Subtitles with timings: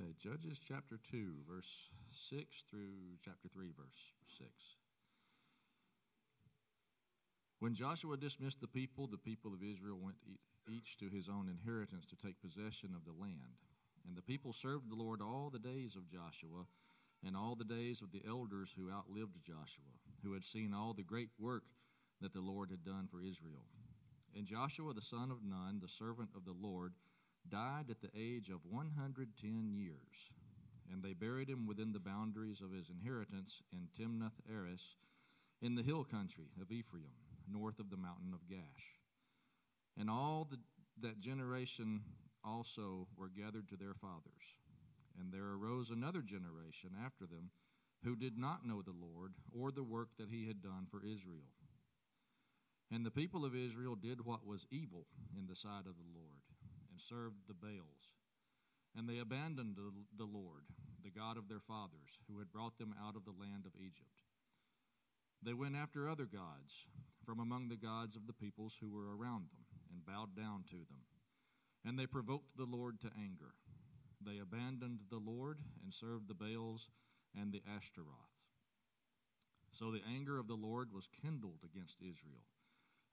[0.00, 1.90] Okay, Judges chapter 2, verse
[2.30, 4.00] 6 through chapter 3, verse
[4.38, 4.48] 6.
[7.58, 10.16] When Joshua dismissed the people, the people of Israel went
[10.70, 13.60] each to his own inheritance to take possession of the land.
[14.06, 16.64] And the people served the Lord all the days of Joshua
[17.26, 21.02] and all the days of the elders who outlived Joshua, who had seen all the
[21.02, 21.64] great work
[22.22, 23.68] that the Lord had done for Israel.
[24.34, 26.94] And Joshua the son of Nun, the servant of the Lord,
[27.48, 30.30] died at the age of 110 years.
[30.92, 34.96] And they buried him within the boundaries of his inheritance in Timnath Heres,
[35.62, 37.14] in the hill country of Ephraim,
[37.50, 38.98] north of the mountain of Gaash.
[39.98, 40.58] And all the,
[41.00, 42.00] that generation
[42.44, 44.56] also were gathered to their fathers.
[45.18, 47.50] And there arose another generation after them
[48.02, 51.52] who did not know the Lord or the work that he had done for Israel.
[52.90, 55.06] And the people of Israel did what was evil
[55.38, 56.40] in the sight of the Lord
[57.00, 58.14] served the Baals.
[58.96, 60.64] And they abandoned the Lord,
[61.02, 64.22] the God of their fathers, who had brought them out of the land of Egypt.
[65.42, 66.86] They went after other gods
[67.24, 70.76] from among the gods of the peoples who were around them and bowed down to
[70.76, 71.06] them.
[71.84, 73.54] And they provoked the Lord to anger.
[74.20, 76.90] They abandoned the Lord and served the Baals
[77.34, 78.36] and the Ashtaroth.
[79.70, 82.44] So the anger of the Lord was kindled against Israel,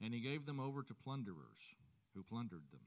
[0.02, 1.75] and he gave them over to plunderers
[2.13, 2.81] who plundered them.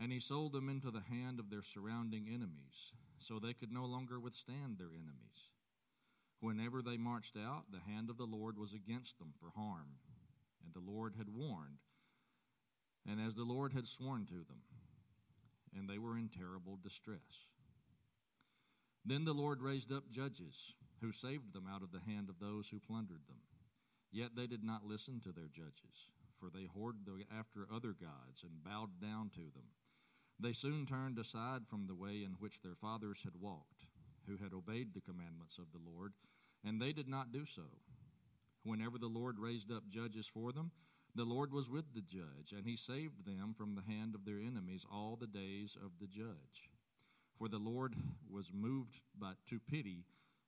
[0.00, 3.84] And he sold them into the hand of their surrounding enemies, so they could no
[3.84, 5.50] longer withstand their enemies.
[6.40, 9.98] Whenever they marched out, the hand of the Lord was against them for harm,
[10.64, 11.78] and the Lord had warned
[13.08, 14.60] and as the Lord had sworn to them,
[15.74, 17.46] and they were in terrible distress.
[19.04, 22.68] Then the Lord raised up judges who saved them out of the hand of those
[22.68, 23.40] who plundered them.
[24.12, 26.96] Yet they did not listen to their judges, for they whored
[27.36, 29.68] after other gods and bowed down to them.
[30.40, 33.86] They soon turned aside from the way in which their fathers had walked,
[34.26, 36.12] who had obeyed the commandments of the Lord,
[36.64, 37.62] and they did not do so.
[38.62, 40.70] Whenever the Lord raised up judges for them,
[41.14, 44.38] the Lord was with the judge, and he saved them from the hand of their
[44.38, 46.70] enemies all the days of the judge.
[47.38, 47.94] For the Lord
[48.30, 50.04] was moved by, to pity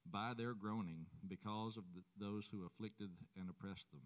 [0.08, 4.02] by their groaning because of the, those who afflicted and oppressed them.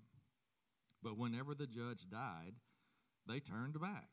[1.03, 2.55] But whenever the judge died,
[3.27, 4.09] they turned back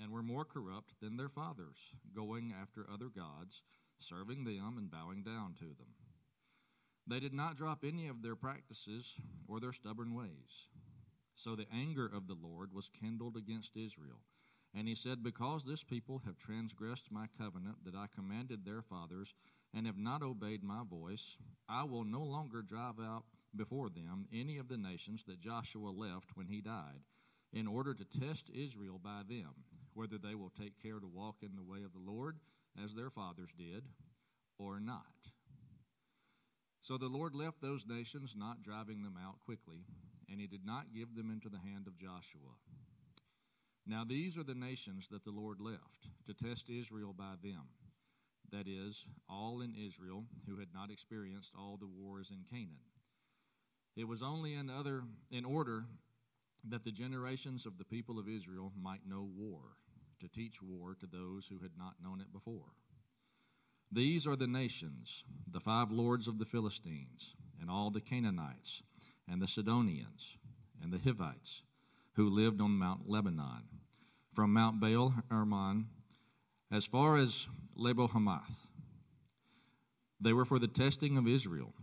[0.00, 1.78] and were more corrupt than their fathers,
[2.14, 3.62] going after other gods,
[3.98, 5.94] serving them and bowing down to them.
[7.06, 9.14] They did not drop any of their practices
[9.48, 10.68] or their stubborn ways.
[11.34, 14.20] So the anger of the Lord was kindled against Israel.
[14.74, 19.34] And he said, Because this people have transgressed my covenant that I commanded their fathers,
[19.74, 21.36] and have not obeyed my voice,
[21.68, 23.24] I will no longer drive out
[23.56, 27.00] before them any of the nations that Joshua left when he died,
[27.52, 29.50] in order to test Israel by them,
[29.94, 32.38] whether they will take care to walk in the way of the Lord,
[32.82, 33.84] as their fathers did,
[34.58, 35.04] or not.
[36.80, 39.84] So the Lord left those nations, not driving them out quickly
[40.32, 42.56] and he did not give them into the hand of Joshua.
[43.86, 47.68] Now these are the nations that the Lord left to test Israel by them,
[48.50, 52.80] that is, all in Israel who had not experienced all the wars in Canaan.
[53.94, 55.84] It was only in other in order
[56.68, 59.76] that the generations of the people of Israel might know war,
[60.20, 62.74] to teach war to those who had not known it before.
[63.90, 68.82] These are the nations, the five lords of the Philistines, and all the Canaanites
[69.28, 70.38] and the Sidonians
[70.82, 71.62] and the Hivites
[72.14, 73.64] who lived on Mount Lebanon,
[74.32, 75.86] from Mount Baal Hermon
[76.70, 78.66] as far as Lebo Hamath.
[80.20, 81.74] They were for the testing of Israel,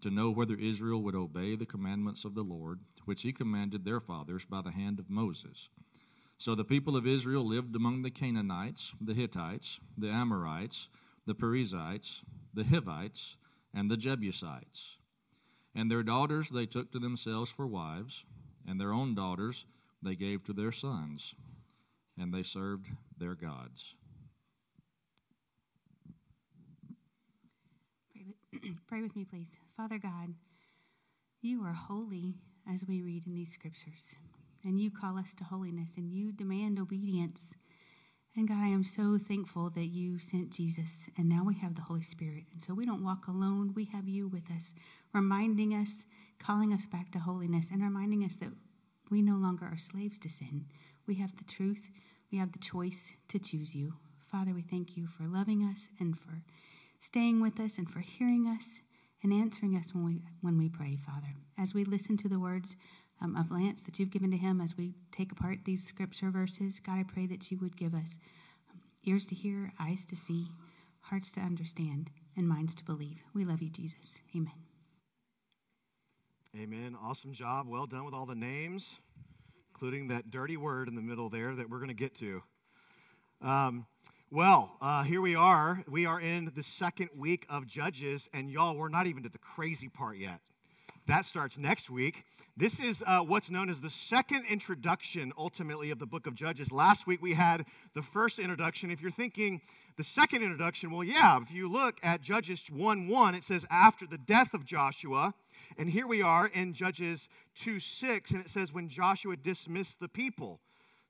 [0.00, 4.00] to know whether Israel would obey the commandments of the Lord, which he commanded their
[4.00, 5.68] fathers by the hand of Moses.
[6.38, 10.88] So the people of Israel lived among the Canaanites, the Hittites, the Amorites,
[11.26, 13.36] the Perizzites, the Hivites,
[13.74, 14.98] and the Jebusites.
[15.74, 18.24] And their daughters they took to themselves for wives,
[18.66, 19.66] and their own daughters
[20.02, 21.34] they gave to their sons,
[22.18, 22.86] and they served
[23.18, 23.94] their gods.
[28.86, 29.48] Pray with, me, please.
[29.76, 30.34] Father God,
[31.40, 32.34] you are holy
[32.72, 34.14] as we read in these scriptures,
[34.64, 37.54] and you call us to holiness, and you demand obedience.
[38.36, 41.82] And God, I am so thankful that you sent Jesus, and now we have the
[41.82, 42.44] Holy Spirit.
[42.52, 44.74] And so we don't walk alone, we have you with us,
[45.12, 46.04] reminding us,
[46.38, 48.52] calling us back to holiness, and reminding us that
[49.10, 50.66] we no longer are slaves to sin.
[51.06, 51.90] We have the truth,
[52.30, 53.94] we have the choice to choose you.
[54.30, 56.42] Father, we thank you for loving us and for
[57.00, 58.80] staying with us and for hearing us
[59.22, 61.34] and answering us when we, when we pray, Father.
[61.58, 62.76] As we listen to the words,
[63.20, 66.80] um, of Lance that you've given to him as we take apart these scripture verses.
[66.84, 68.18] God, I pray that you would give us
[68.70, 70.48] um, ears to hear, eyes to see,
[71.00, 73.18] hearts to understand, and minds to believe.
[73.34, 74.18] We love you, Jesus.
[74.34, 74.52] Amen.
[76.56, 76.96] Amen.
[77.02, 77.66] Awesome job.
[77.68, 78.84] Well done with all the names,
[79.70, 82.42] including that dirty word in the middle there that we're going to get to.
[83.42, 83.86] Um,
[84.32, 85.84] well, uh, here we are.
[85.88, 89.38] We are in the second week of Judges, and y'all, we're not even to the
[89.38, 90.40] crazy part yet.
[91.06, 92.24] That starts next week.
[92.56, 96.72] This is uh, what's known as the second introduction, ultimately, of the book of Judges.
[96.72, 98.90] Last week we had the first introduction.
[98.90, 99.60] If you're thinking
[99.96, 104.08] the second introduction, well, yeah, if you look at Judges 1 1, it says, after
[104.08, 105.34] the death of Joshua,
[105.78, 107.28] and here we are in Judges
[107.62, 110.58] 2 6, and it says, when Joshua dismissed the people.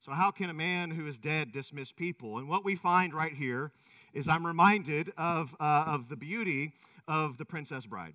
[0.04, 2.38] So, how can a man who is dead dismiss people?
[2.38, 3.72] And what we find right here
[4.14, 6.72] is I'm reminded of, uh, of the beauty
[7.08, 8.14] of the Princess Bride.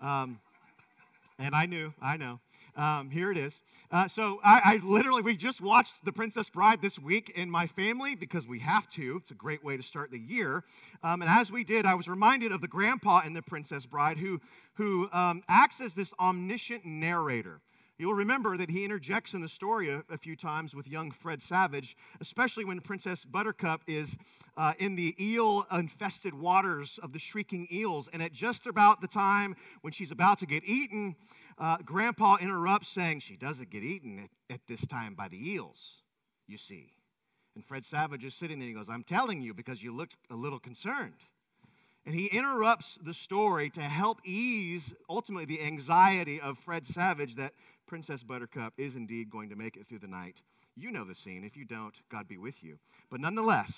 [0.00, 0.40] Um,
[1.38, 2.40] and I knew, I know.
[2.76, 3.52] Um, here it is.
[3.90, 7.66] Uh, so I, I, literally, we just watched The Princess Bride this week in my
[7.66, 9.16] family because we have to.
[9.22, 10.62] It's a great way to start the year.
[11.02, 14.18] Um, and as we did, I was reminded of the grandpa in The Princess Bride
[14.18, 14.40] who,
[14.74, 17.60] who um, acts as this omniscient narrator.
[17.98, 21.42] You'll remember that he interjects in the story a, a, few times with young Fred
[21.42, 24.08] Savage, especially when Princess Buttercup is
[24.56, 28.08] uh, in the eel infested waters of the shrieking eels.
[28.12, 31.16] And at just about the time when she's about to get eaten,
[31.58, 35.78] uh, Grandpa interrupts, saying, She doesn't get eaten at, at this time by the eels,
[36.46, 36.92] you see.
[37.56, 40.14] And Fred Savage is sitting there and he goes, I'm telling you because you looked
[40.30, 41.14] a little concerned.
[42.06, 47.52] And he interrupts the story to help ease ultimately the anxiety of Fred Savage that
[47.88, 50.36] Princess Buttercup is indeed going to make it through the night.
[50.76, 51.42] You know the scene.
[51.42, 52.78] If you don't, God be with you.
[53.10, 53.72] But nonetheless,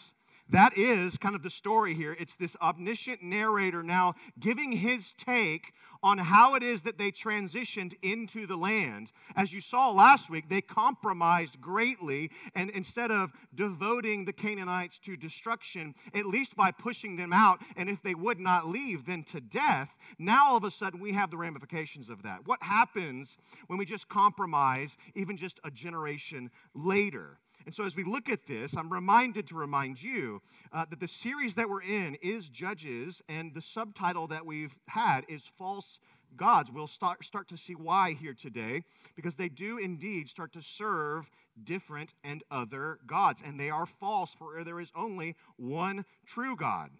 [0.51, 2.17] that is kind of the story here.
[2.19, 7.95] It's this omniscient narrator now giving his take on how it is that they transitioned
[8.03, 9.11] into the land.
[9.37, 15.17] As you saw last week, they compromised greatly, and instead of devoting the Canaanites to
[15.17, 19.41] destruction, at least by pushing them out, and if they would not leave, then to
[19.41, 22.47] death, now all of a sudden we have the ramifications of that.
[22.47, 23.29] What happens
[23.67, 27.39] when we just compromise, even just a generation later?
[27.67, 30.41] And so, as we look at this, I'm reminded to remind you
[30.73, 35.25] uh, that the series that we're in is Judges, and the subtitle that we've had
[35.29, 35.99] is False
[36.37, 36.71] Gods.
[36.73, 38.83] We'll start, start to see why here today,
[39.15, 41.31] because they do indeed start to serve
[41.65, 46.91] different and other gods, and they are false, for there is only one true God.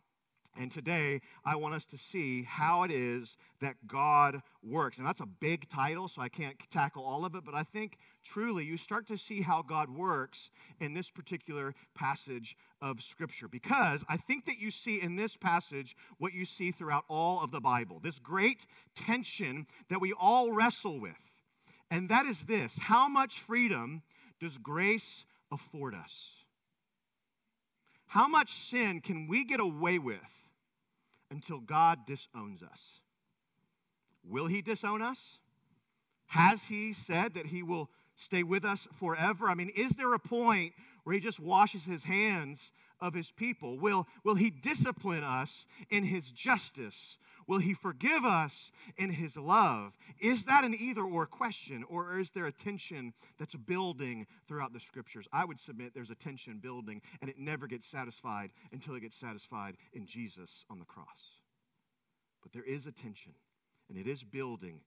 [0.59, 4.99] And today, I want us to see how it is that God works.
[4.99, 7.97] And that's a big title, so I can't tackle all of it, but I think
[8.25, 10.51] truly you start to see how God works
[10.81, 13.49] in this particular passage of Scripture.
[13.49, 17.51] Because I think that you see in this passage what you see throughout all of
[17.51, 18.65] the Bible this great
[18.95, 21.13] tension that we all wrestle with.
[21.91, 24.03] And that is this how much freedom
[24.41, 26.13] does grace afford us?
[28.07, 30.19] How much sin can we get away with?
[31.31, 32.81] until God disowns us.
[34.29, 35.19] Will he disown us?
[36.27, 37.89] Has he said that he will
[38.25, 39.49] stay with us forever?
[39.49, 40.75] I mean, is there a point
[41.05, 42.59] where he just washes his hands
[43.01, 43.79] of his people?
[43.79, 45.51] Will, will he discipline us
[45.91, 47.17] in his justice?
[47.47, 48.53] Will he forgive us
[48.97, 49.93] in his love?
[50.21, 54.81] Is that an either or question, or is there a tension that's building throughout the
[54.81, 55.27] scriptures?
[55.33, 59.19] I would submit there's a tension building, and it never gets satisfied until it gets
[59.19, 61.07] satisfied in Jesus on the cross.
[62.43, 63.33] But there is a tension,
[63.89, 64.81] and it is building,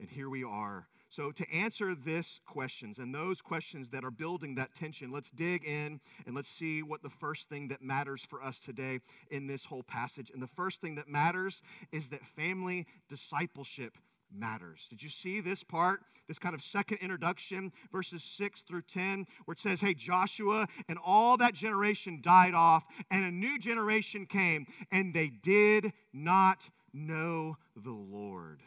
[0.00, 4.56] and here we are so, to answer this questions and those questions that are building
[4.56, 8.42] that tension, let's dig in and let's see what the first thing that matters for
[8.42, 9.00] us today
[9.30, 10.30] in this whole passage.
[10.32, 11.62] And the first thing that matters
[11.92, 13.94] is that family discipleship
[14.30, 14.80] matters.
[14.90, 19.54] Did you see this part, this kind of second introduction, verses 6 through 10, where
[19.54, 24.66] it says, Hey, Joshua and all that generation died off, and a new generation came,
[24.92, 26.58] and they did not
[26.92, 28.60] know the Lord.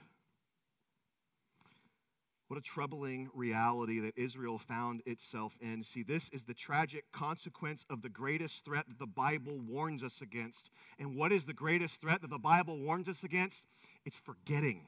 [2.52, 5.86] What a troubling reality that Israel found itself in.
[5.86, 10.12] See, this is the tragic consequence of the greatest threat that the Bible warns us
[10.22, 10.70] against.
[11.00, 13.64] And what is the greatest threat that the Bible warns us against?
[14.04, 14.82] It's forgetting.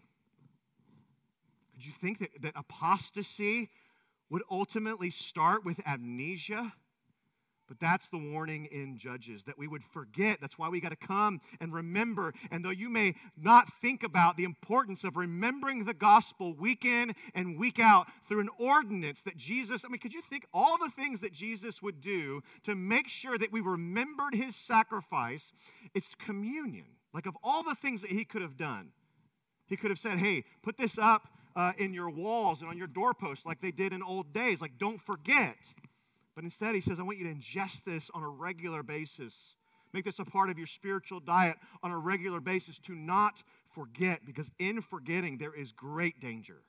[1.74, 3.70] Could you think that, that apostasy
[4.30, 6.74] would ultimately start with amnesia?
[7.68, 10.40] But that's the warning in Judges that we would forget.
[10.42, 12.34] That's why we got to come and remember.
[12.52, 17.14] And though you may not think about the importance of remembering the gospel week in
[17.34, 20.92] and week out through an ordinance that Jesus, I mean, could you think all the
[20.96, 25.54] things that Jesus would do to make sure that we remembered his sacrifice?
[25.94, 26.86] It's communion.
[27.14, 28.90] Like, of all the things that he could have done,
[29.68, 32.88] he could have said, hey, put this up uh, in your walls and on your
[32.88, 34.60] doorposts like they did in old days.
[34.60, 35.56] Like, don't forget.
[36.36, 39.34] But instead, he says, I want you to ingest this on a regular basis
[39.94, 43.44] Make this a part of your spiritual diet on a regular basis to not
[43.76, 46.62] forget, because in forgetting, there is great danger.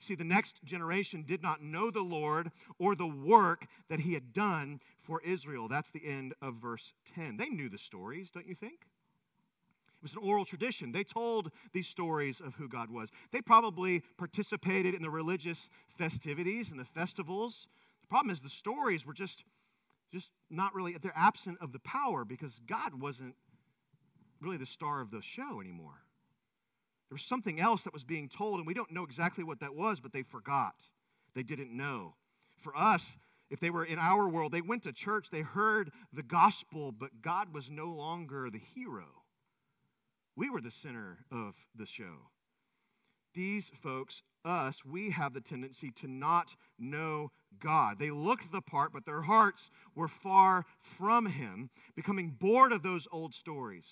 [0.00, 4.32] See, the next generation did not know the Lord or the work that he had
[4.32, 5.68] done for Israel.
[5.68, 7.36] That's the end of verse 10.
[7.36, 8.80] They knew the stories, don't you think?
[8.80, 10.92] It was an oral tradition.
[10.92, 13.08] They told these stories of who God was.
[13.32, 17.68] They probably participated in the religious festivities and the festivals.
[18.14, 19.42] Problem is the stories were just
[20.12, 23.34] just not really they're absent of the power because God wasn't
[24.40, 26.00] really the star of the show anymore.
[27.08, 29.74] There was something else that was being told, and we don't know exactly what that
[29.74, 30.76] was, but they forgot.
[31.34, 32.14] They didn't know.
[32.62, 33.04] For us,
[33.50, 37.20] if they were in our world, they went to church, they heard the gospel, but
[37.20, 39.06] God was no longer the hero.
[40.36, 42.30] We were the center of the show.
[43.34, 46.48] These folks, us, we have the tendency to not
[46.78, 47.30] know
[47.62, 47.98] God.
[47.98, 49.60] They looked the part, but their hearts
[49.94, 50.64] were far
[50.98, 53.84] from Him, becoming bored of those old stories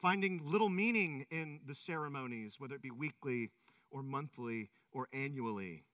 [0.00, 3.50] finding little meaning in the ceremonies, whether it be weekly
[3.90, 5.84] or monthly or annually.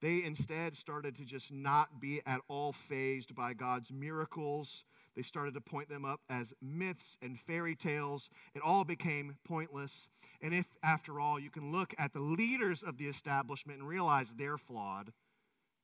[0.00, 4.68] They instead started to just not be at all fazed by God's miracles.
[5.14, 8.28] They started to point them up as myths and fairy tales.
[8.54, 9.92] It all became pointless.
[10.42, 14.26] And if, after all, you can look at the leaders of the establishment and realize
[14.36, 15.12] they're flawed,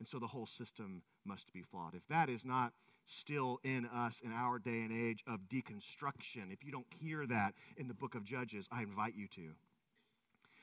[0.00, 1.94] and so the whole system must be flawed.
[1.94, 2.72] If that is not
[3.20, 6.52] still in us in our day and age of deconstruction.
[6.52, 9.54] If you don't hear that in the book of Judges, I invite you to.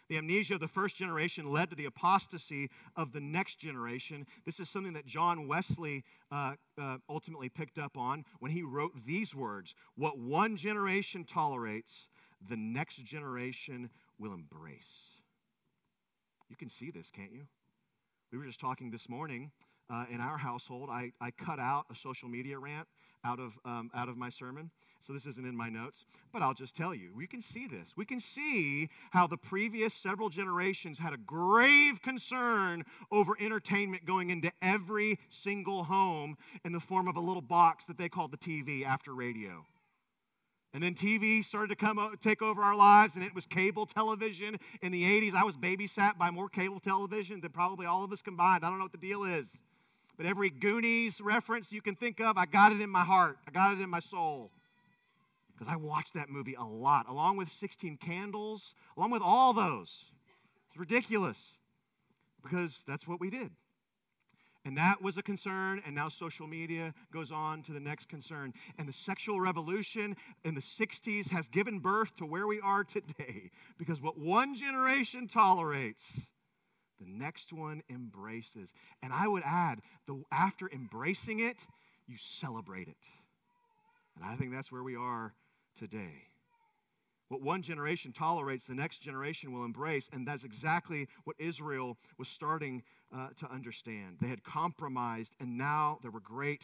[0.08, 4.28] The amnesia of the first generation led to the apostasy of the next generation.
[4.46, 8.92] This is something that John Wesley uh, uh, ultimately picked up on when he wrote
[9.08, 12.08] these words What one generation tolerates,
[12.50, 13.90] the next generation
[14.20, 14.78] will embrace.
[16.50, 17.48] You can see this, can't you?
[18.32, 19.52] We were just talking this morning
[19.90, 22.88] uh, in our household, I, I cut out a social media rant
[23.24, 24.72] out of, um, out of my sermon.
[25.06, 25.98] So this isn't in my notes,
[26.34, 27.12] but I'll just tell you.
[27.16, 27.90] We can see this.
[27.96, 34.32] We can see how the previous several generations had a grave concern over entertainment going
[34.32, 38.38] into every single home in the form of a little box that they called the
[38.38, 39.64] TV after radio.
[40.76, 44.60] And then TV started to come take over our lives, and it was cable television
[44.82, 45.34] in the 80s.
[45.34, 48.66] I was babysat by more cable television than probably all of us combined.
[48.66, 49.46] I don't know what the deal is.
[50.18, 53.38] But every Goonies reference you can think of, I got it in my heart.
[53.48, 54.52] I got it in my soul.
[55.54, 58.62] Because I watched that movie a lot, along with 16 Candles,
[58.98, 59.90] along with all those.
[60.68, 61.38] It's ridiculous.
[62.44, 63.50] Because that's what we did.
[64.66, 68.52] And that was a concern, and now social media goes on to the next concern.
[68.80, 73.52] And the sexual revolution in the 60s has given birth to where we are today.
[73.78, 76.02] Because what one generation tolerates,
[77.00, 78.70] the next one embraces.
[79.04, 81.58] And I would add, the, after embracing it,
[82.08, 82.98] you celebrate it.
[84.16, 85.36] And I think that's where we are
[85.78, 86.24] today.
[87.30, 90.08] What one generation tolerates, the next generation will embrace.
[90.14, 92.84] And that's exactly what Israel was starting
[93.16, 94.18] uh, to understand.
[94.22, 96.62] They had compromised, and now there were great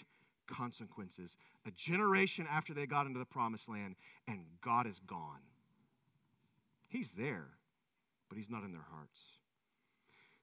[0.47, 1.31] consequences.
[1.65, 3.95] A generation after they got into the promised land,
[4.27, 5.41] and God is gone.
[6.89, 7.47] He's there,
[8.29, 9.17] but He's not in their hearts.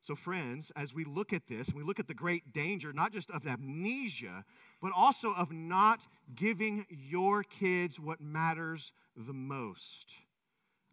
[0.07, 3.31] So, friends, as we look at this, we look at the great danger, not just
[3.31, 4.45] of amnesia,
[4.81, 6.01] but also of not
[6.35, 10.07] giving your kids what matters the most.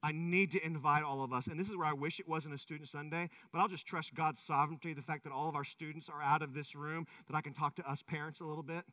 [0.02, 2.54] I need to invite all of us, and this is where I wish it wasn't
[2.54, 5.64] a Student Sunday, but I'll just trust God's sovereignty, the fact that all of our
[5.64, 8.64] students are out of this room, that I can talk to us parents a little
[8.64, 8.84] bit.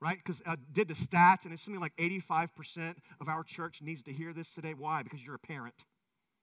[0.00, 0.18] Right?
[0.22, 4.12] Because I did the stats, and it's something like 85% of our church needs to
[4.12, 4.74] hear this today.
[4.74, 5.02] Why?
[5.02, 5.74] Because you're a parent.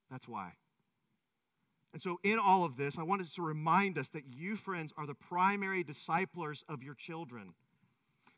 [0.10, 0.52] That's why.
[1.96, 5.08] And so, in all of this, I wanted to remind us that you, friends, are
[5.08, 7.54] the primary disciplers of your children.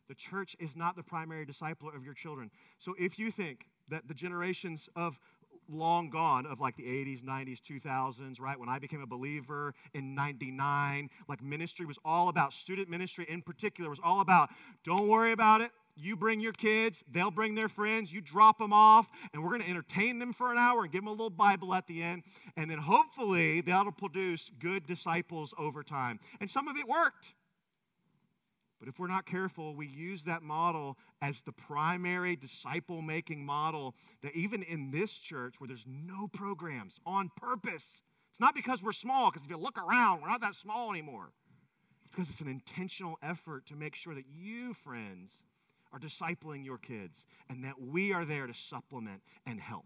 [0.10, 2.52] The church is not the primary discipler of your children.
[2.78, 5.16] So, if you think that the generations of
[5.68, 8.60] long gone of like the 80s, 90s, 2000s, right?
[8.60, 13.42] When I became a believer in 99, like ministry was all about, student ministry in
[13.42, 14.50] particular was all about,
[14.86, 15.72] don't worry about it.
[16.00, 19.64] You bring your kids, they'll bring their friends, you drop them off, and we're going
[19.64, 22.24] to entertain them for an hour and give them a little Bible at the end.
[22.56, 26.20] And then hopefully that'll produce good disciples over time.
[26.40, 27.26] And some of it worked.
[28.80, 33.96] But if we're not careful, we use that model as the primary disciple making model
[34.22, 37.84] that even in this church where there's no programs on purpose,
[38.32, 41.32] it's not because we're small, because if you look around, we're not that small anymore.
[42.04, 45.32] It's because it's an intentional effort to make sure that you, friends,
[45.98, 49.86] are discipling your kids and that we are there to supplement and help.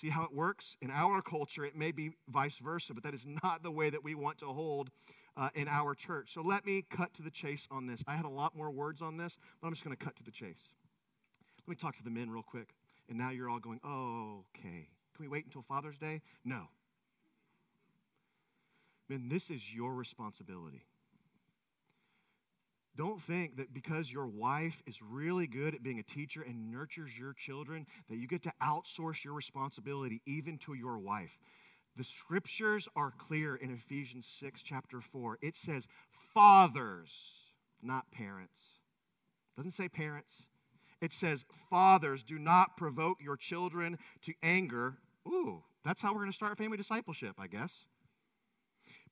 [0.00, 0.76] See how it works?
[0.80, 4.02] In our culture, it may be vice versa, but that is not the way that
[4.02, 4.90] we want to hold
[5.36, 6.30] uh, in our church.
[6.32, 8.00] So let me cut to the chase on this.
[8.06, 10.24] I had a lot more words on this, but I'm just going to cut to
[10.24, 10.56] the chase.
[11.66, 12.68] Let me talk to the men real quick.
[13.08, 14.88] And now you're all going, oh, okay.
[15.14, 16.22] Can we wait until Father's Day?
[16.44, 16.62] No.
[19.08, 20.86] Men, this is your responsibility.
[22.96, 27.10] Don't think that because your wife is really good at being a teacher and nurtures
[27.18, 31.30] your children, that you get to outsource your responsibility even to your wife.
[31.96, 35.38] The scriptures are clear in Ephesians 6, chapter 4.
[35.40, 35.86] It says,
[36.34, 37.10] fathers,
[37.82, 38.58] not parents.
[39.54, 40.32] It doesn't say parents.
[41.00, 44.94] It says, fathers, do not provoke your children to anger.
[45.26, 47.72] Ooh, that's how we're going to start family discipleship, I guess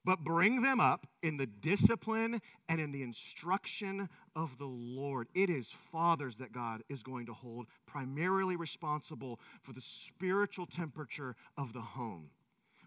[0.04, 5.28] but bring them up in the discipline and in the instruction of the Lord.
[5.34, 11.36] It is fathers that God is going to hold primarily responsible for the spiritual temperature
[11.56, 12.30] of the home.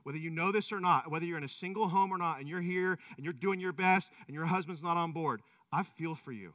[0.04, 2.48] Whether you know this or not, whether you're in a single home or not, and
[2.48, 5.42] you're here and you're doing your best and your husband's not on board,
[5.72, 6.54] I feel for you.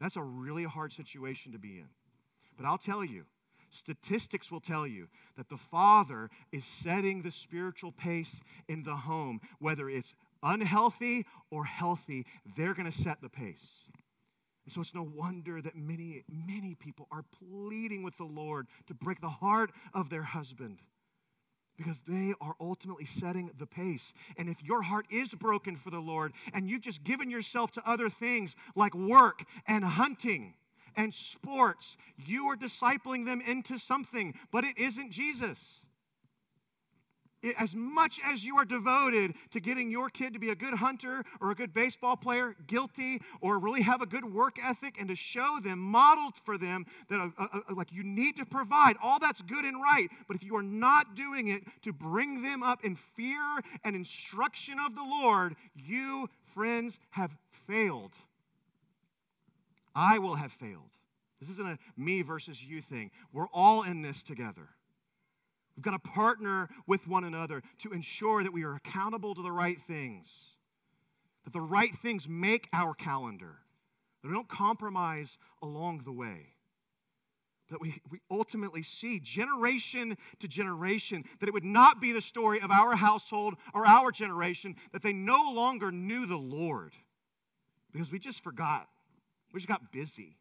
[0.00, 1.88] That's a really hard situation to be in.
[2.56, 3.24] But I'll tell you,
[3.78, 8.34] Statistics will tell you that the father is setting the spiritual pace
[8.68, 13.56] in the home, whether it's unhealthy or healthy, they're going to set the pace.
[14.64, 18.94] And so it's no wonder that many, many people are pleading with the Lord to
[18.94, 20.78] break the heart of their husband
[21.76, 24.02] because they are ultimately setting the pace.
[24.36, 27.88] And if your heart is broken for the Lord and you've just given yourself to
[27.88, 30.54] other things like work and hunting,
[30.96, 31.96] and sports.
[32.26, 35.58] You are discipling them into something, but it isn't Jesus.
[37.58, 41.22] As much as you are devoted to getting your kid to be a good hunter
[41.40, 45.14] or a good baseball player, guilty, or really have a good work ethic, and to
[45.14, 49.20] show them, modeled for them that a, a, a, like you need to provide, all
[49.20, 50.08] that's good and right.
[50.26, 54.78] But if you are not doing it to bring them up in fear and instruction
[54.84, 57.30] of the Lord, you, friends, have
[57.68, 58.12] failed.
[59.96, 60.90] I will have failed.
[61.40, 63.10] This isn't a me versus you thing.
[63.32, 64.68] We're all in this together.
[65.74, 69.50] We've got to partner with one another to ensure that we are accountable to the
[69.50, 70.26] right things,
[71.44, 73.56] that the right things make our calendar,
[74.22, 76.52] that we don't compromise along the way.
[77.70, 82.60] That we, we ultimately see generation to generation, that it would not be the story
[82.60, 86.92] of our household or our generation, that they no longer knew the Lord
[87.92, 88.86] because we just forgot
[89.52, 90.36] we just got busy.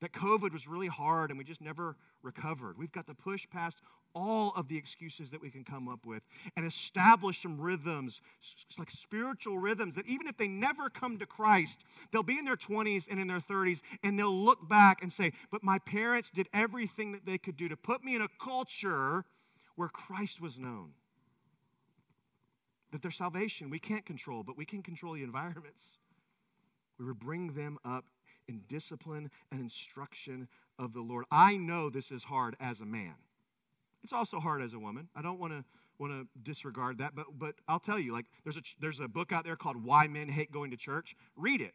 [0.00, 2.76] That COVID was really hard and we just never recovered.
[2.76, 3.76] We've got to push past
[4.14, 6.22] all of the excuses that we can come up with
[6.56, 8.20] and establish some rhythms,
[8.78, 11.76] like spiritual rhythms, that even if they never come to Christ,
[12.12, 15.32] they'll be in their 20s and in their 30s and they'll look back and say,
[15.52, 19.24] But my parents did everything that they could do to put me in a culture
[19.76, 20.92] where Christ was known.
[22.92, 25.82] That their salvation we can't control, but we can control the environments.
[26.98, 28.04] We would bring them up
[28.48, 31.24] in discipline and instruction of the Lord.
[31.30, 33.14] I know this is hard as a man.
[34.04, 35.08] It's also hard as a woman.
[35.16, 35.64] I don't want to
[35.98, 39.32] want to disregard that, but but I'll tell you, like there's a there's a book
[39.32, 41.16] out there called Why Men Hate Going to Church.
[41.36, 41.74] Read it.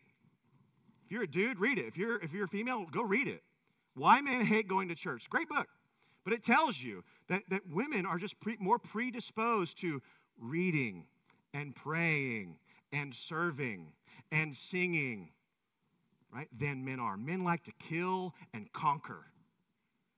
[1.05, 1.86] If you're a dude, read it.
[1.88, 3.43] If you're if you're a female, go read it.
[3.95, 5.29] Why Men Hate Going to Church.
[5.29, 5.67] Great book.
[6.23, 10.01] But it tells you that, that women are just pre, more predisposed to
[10.39, 11.05] reading
[11.53, 12.57] and praying
[12.93, 13.88] and serving
[14.32, 15.30] and singing
[16.34, 17.17] right, than men are.
[17.17, 19.26] Men like to kill and conquer.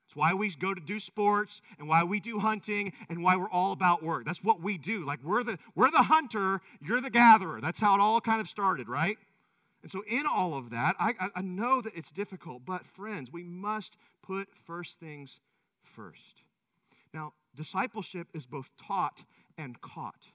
[0.08, 3.50] It's why we go to do sports and why we do hunting and why we're
[3.50, 4.26] all about work.
[4.26, 5.06] That's what we do.
[5.06, 7.60] Like we're the we're the hunter, you're the gatherer.
[7.62, 9.18] That's how it all kind of started, right?
[9.82, 13.44] And so in all of that, I, I know that it's difficult, but friends, we
[13.44, 15.40] must put first things
[15.96, 16.44] first.
[17.14, 19.20] Now, discipleship is both taught
[19.58, 20.28] and caught.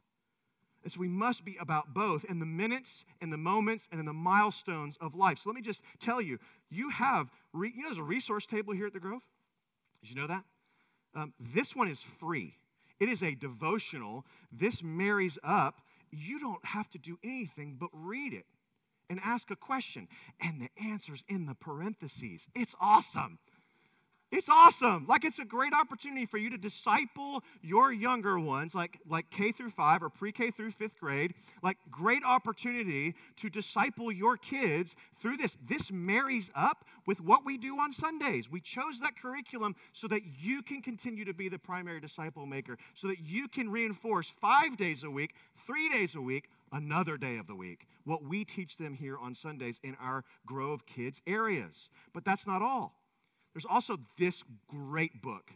[0.85, 4.07] And so we must be about both in the minutes, in the moments, and in
[4.07, 5.39] the milestones of life.
[5.43, 6.39] So let me just tell you,
[6.71, 9.23] you have, re, you know, there's a resource table here at the Grove.
[10.01, 10.45] Did you know that?
[11.15, 12.55] Um, this one is free.
[13.01, 14.25] It is a devotional.
[14.53, 15.81] This marries up.
[16.11, 18.47] You don't have to do anything but read it
[19.11, 20.09] and ask a question.
[20.41, 22.47] And the answer's in the parentheses.
[22.55, 23.39] It's awesome.
[24.31, 25.07] It's awesome.
[25.09, 29.53] Like it's a great opportunity for you to disciple your younger ones, like, like K
[29.53, 31.33] through five or pre K through fifth grade.
[31.63, 35.57] Like, great opportunity to disciple your kids through this.
[35.67, 38.51] This marries up with what we do on Sundays.
[38.51, 42.77] We chose that curriculum so that you can continue to be the primary disciple maker,
[42.95, 45.35] so that you can reinforce five days a week,
[45.67, 49.35] three days a week, another day of the week, what we teach them here on
[49.35, 51.89] Sundays in our Grove Kids areas.
[52.13, 52.98] But that's not all.
[53.59, 55.51] There's also this great book.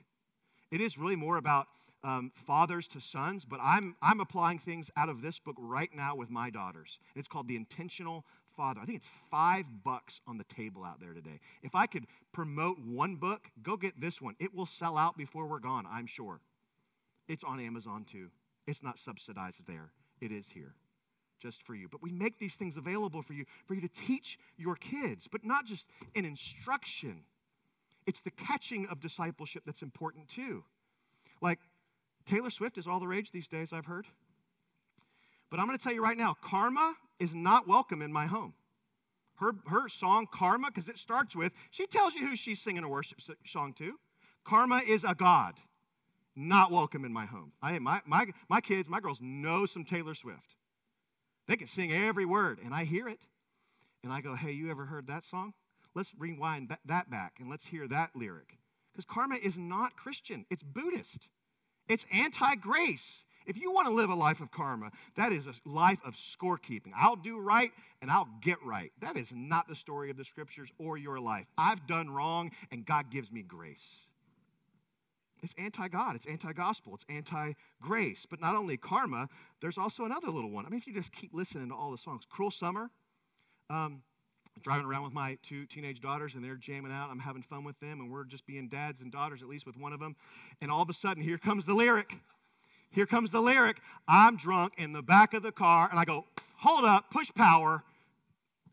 [0.73, 1.69] It is really more about
[2.03, 6.17] um, fathers to sons, but I'm, I'm applying things out of this book right now
[6.17, 6.99] with my daughters.
[7.15, 8.25] It's called The Intentional
[8.57, 8.81] Father.
[8.83, 11.39] I think it's five bucks on the table out there today.
[11.63, 14.35] If I could promote one book, go get this one.
[14.41, 16.41] It will sell out before we're gone, I'm sure.
[17.29, 18.31] It's on Amazon too.
[18.67, 20.75] It's not subsidized there, it is here
[21.41, 21.89] just for you.
[21.89, 25.45] But we make these things available for you, for you to teach your kids, but
[25.45, 25.85] not just
[26.17, 27.23] an instruction.
[28.07, 30.65] It's the catching of discipleship that's important too.
[31.41, 31.59] Like
[32.27, 34.07] Taylor Swift is all the rage these days, I've heard.
[35.51, 38.55] But I'm going to tell you right now karma is not welcome in my home.
[39.37, 42.89] Her, her song, Karma, because it starts with, she tells you who she's singing a
[42.89, 43.95] worship song to.
[44.45, 45.55] Karma is a God,
[46.37, 47.53] not welcome in my home.
[47.61, 50.55] I, my, my, my kids, my girls know some Taylor Swift.
[51.49, 53.19] They can sing every word, and I hear it.
[54.05, 55.55] And I go, hey, you ever heard that song?
[55.95, 58.59] Let's rewind that back and let's hear that lyric.
[58.93, 61.29] Because karma is not Christian, it's Buddhist.
[61.89, 63.25] It's anti grace.
[63.45, 66.93] If you want to live a life of karma, that is a life of scorekeeping.
[66.97, 68.93] I'll do right and I'll get right.
[69.01, 71.47] That is not the story of the scriptures or your life.
[71.59, 73.83] I've done wrong and God gives me grace.
[75.43, 78.25] It's anti God, it's anti gospel, it's anti grace.
[78.31, 79.29] But not only karma,
[79.61, 80.65] there's also another little one.
[80.65, 82.91] I mean, if you just keep listening to all the songs, Cruel Summer.
[83.69, 84.03] Um,
[84.61, 87.11] driving around with my two teenage daughters and they're jamming out.
[87.11, 89.77] I'm having fun with them and we're just being dads and daughters, at least with
[89.77, 90.17] one of them.
[90.61, 92.13] And all of a sudden, here comes the lyric.
[92.91, 93.79] Here comes the lyric.
[94.07, 97.83] I'm drunk in the back of the car and I go, hold up, push power.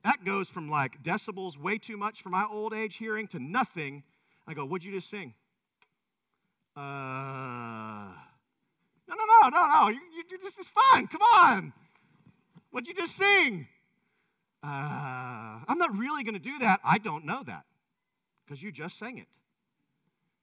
[0.03, 4.03] That goes from like decibels way too much for my old age hearing to nothing.
[4.47, 5.33] I go, what'd you just sing?
[6.75, 8.13] Uh,
[9.07, 9.89] no, no, no, no, no.
[9.89, 11.07] You, you, this is fun.
[11.07, 11.73] Come on.
[12.71, 13.67] What'd you just sing?
[14.63, 16.79] Uh, I'm not really going to do that.
[16.83, 17.65] I don't know that
[18.45, 19.27] because you just sang it.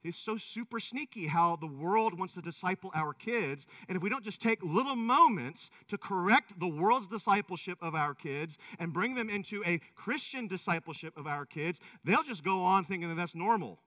[0.06, 3.66] It's so super sneaky how the world wants to disciple our kids.
[3.88, 8.14] And if we don't just take little moments to correct the world's discipleship of our
[8.14, 12.84] kids and bring them into a Christian discipleship of our kids, they'll just go on
[12.84, 13.80] thinking that that's normal.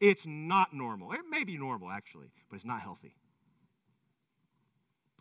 [0.00, 1.12] It's not normal.
[1.12, 3.14] It may be normal, actually, but it's not healthy.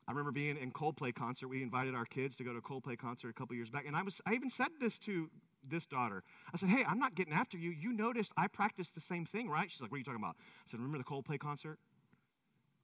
[0.07, 1.47] I remember being in Coldplay concert.
[1.47, 3.95] We invited our kids to go to a Coldplay concert a couple years back, and
[3.95, 5.29] I was I even said this to
[5.69, 6.23] this daughter.
[6.53, 7.71] I said, "Hey, I'm not getting after you.
[7.71, 10.35] You noticed I practiced the same thing, right?" She's like, "What are you talking about?"
[10.39, 11.79] I said, "Remember the Coldplay concert?"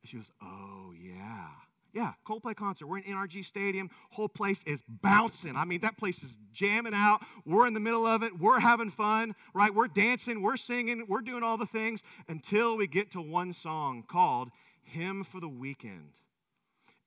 [0.01, 1.49] And she goes, "Oh yeah."
[1.91, 2.85] Yeah, Coldplay concert.
[2.85, 3.89] We're in NRG Stadium.
[4.11, 5.55] Whole place is bouncing.
[5.55, 7.21] I mean, that place is jamming out.
[7.45, 8.39] We're in the middle of it.
[8.39, 9.73] We're having fun, right?
[9.73, 10.43] We're dancing.
[10.43, 11.05] We're singing.
[11.07, 14.51] We're doing all the things until we get to one song called
[14.83, 16.11] Hymn for the Weekend.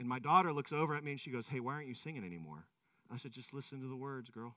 [0.03, 2.25] And my daughter looks over at me and she goes, Hey, why aren't you singing
[2.25, 2.67] anymore?
[3.09, 4.57] I said, Just listen to the words, girl.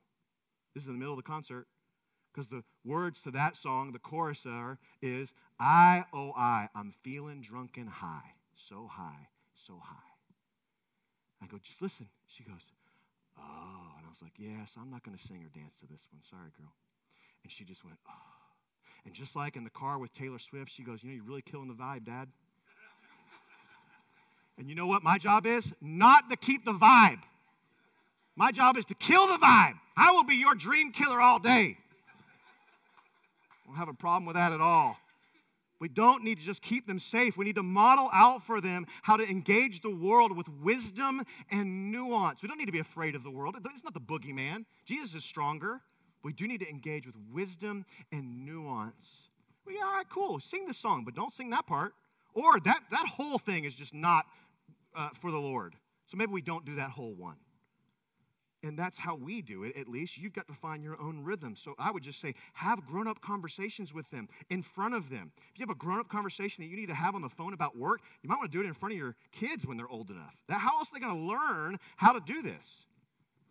[0.74, 1.68] This is in the middle of the concert.
[2.34, 5.30] Because the words to that song, the chorus are, is,
[5.60, 8.34] I, oh, I, I'm feeling drunk and high.
[8.68, 9.28] So high,
[9.68, 10.12] so high.
[11.44, 12.08] I go, Just listen.
[12.36, 12.66] She goes,
[13.38, 13.92] Oh.
[14.00, 16.24] And I was like, Yes, I'm not going to sing or dance to this one.
[16.28, 16.74] Sorry, girl.
[17.44, 18.34] And she just went, Oh.
[19.06, 21.44] And just like in the car with Taylor Swift, she goes, You know, you're really
[21.44, 22.30] killing the vibe, Dad.
[24.58, 25.66] And you know what my job is?
[25.82, 27.20] Not to keep the vibe.
[28.36, 29.74] My job is to kill the vibe.
[29.98, 31.78] I will be your dream killer all day.
[33.64, 34.98] I don't have a problem with that at all.
[35.80, 37.36] We don't need to just keep them safe.
[37.36, 41.92] We need to model out for them how to engage the world with wisdom and
[41.92, 42.42] nuance.
[42.42, 43.56] We don't need to be afraid of the world.
[43.58, 44.66] It's not the boogeyman.
[44.86, 45.82] Jesus is stronger.
[46.24, 49.06] We do need to engage with wisdom and nuance.
[49.66, 50.40] Well, yeah, all right, cool.
[50.40, 51.94] Sing the song, but don't sing that part.
[52.34, 54.26] Or that, that whole thing is just not
[54.96, 55.76] uh, for the Lord.
[56.10, 57.38] So maybe we don't do that whole one.
[58.64, 60.18] And that's how we do it, at least.
[60.18, 61.56] You've got to find your own rhythm.
[61.64, 65.32] So I would just say, have grown up conversations with them in front of them.
[65.54, 67.54] If you have a grown up conversation that you need to have on the phone
[67.54, 69.88] about work, you might want to do it in front of your kids when they're
[69.88, 70.34] old enough.
[70.50, 72.66] That, how else are they going to learn how to do this?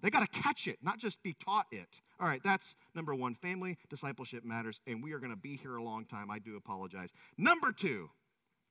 [0.03, 1.89] They got to catch it, not just be taught it.
[2.21, 3.37] All right, that's number one.
[3.37, 6.31] Family discipleship matters, and we are going to be here a long time.
[6.31, 7.09] I do apologize.
[7.39, 8.11] Number two,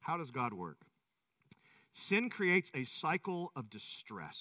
[0.01, 0.77] how does God work?
[1.93, 4.37] Sin creates a cycle of distress.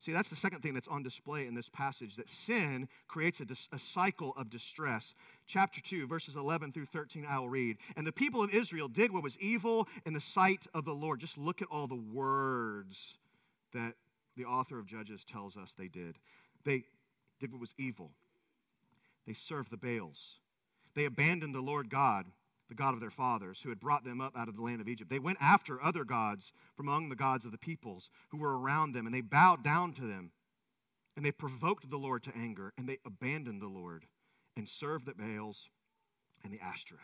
[0.00, 3.44] See, that's the second thing that's on display in this passage that sin creates a,
[3.44, 5.12] dis- a, cycle of distress.
[5.48, 7.78] Chapter 2, verses 11 through 13, I'll read.
[7.96, 11.20] And the people of Israel did what was evil in the sight of the Lord.
[11.20, 12.96] Just look at all the words
[13.74, 13.94] that
[14.36, 16.16] the author of Judges tells us they did.
[16.64, 16.84] They
[17.40, 18.10] did what was evil,
[19.26, 20.18] they served the Baals,
[20.94, 22.24] they abandoned the Lord God
[22.68, 24.88] the God of their fathers, who had brought them up out of the land of
[24.88, 25.10] Egypt.
[25.10, 26.44] They went after other gods
[26.76, 29.94] from among the gods of the peoples who were around them, and they bowed down
[29.94, 30.30] to them.
[31.16, 34.04] And they provoked the Lord to anger, and they abandoned the Lord
[34.56, 35.58] and served the Baals
[36.44, 37.00] and the Ashtoreth.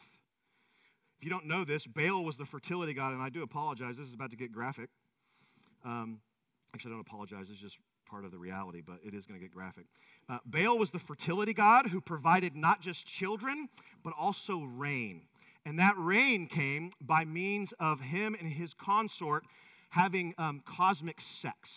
[1.18, 3.96] If you don't know this, Baal was the fertility god, and I do apologize.
[3.96, 4.90] This is about to get graphic.
[5.84, 6.20] Um,
[6.74, 7.46] actually, I don't apologize.
[7.50, 7.76] It's just
[8.08, 9.86] part of the reality, but it is going to get graphic.
[10.28, 13.68] Uh, Baal was the fertility god who provided not just children,
[14.02, 15.22] but also rain.
[15.66, 19.44] And that rain came by means of him and his consort
[19.88, 21.70] having um, cosmic sex.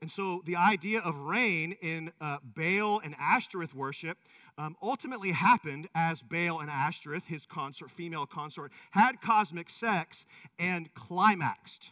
[0.00, 4.16] And so the idea of rain in uh, Baal and Ashtoreth worship
[4.56, 10.24] um, ultimately happened as Baal and Ashtoreth, his consort, female consort, had cosmic sex
[10.58, 11.90] and climaxed.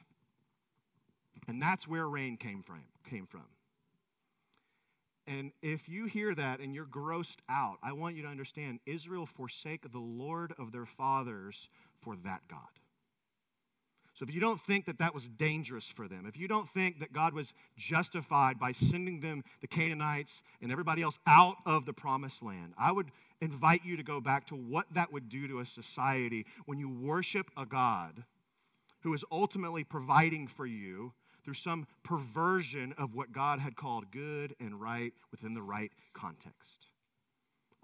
[1.48, 2.82] And that's where rain came from.
[3.08, 3.44] Came from.
[5.26, 9.28] And if you hear that and you're grossed out, I want you to understand Israel
[9.36, 11.56] forsake the Lord of their fathers
[12.02, 12.60] for that God.
[14.18, 17.00] So if you don't think that that was dangerous for them, if you don't think
[17.00, 21.92] that God was justified by sending them, the Canaanites and everybody else, out of the
[21.92, 23.10] promised land, I would
[23.42, 26.88] invite you to go back to what that would do to a society when you
[26.88, 28.24] worship a God
[29.02, 31.12] who is ultimately providing for you
[31.46, 36.88] through some perversion of what God had called good and right within the right context.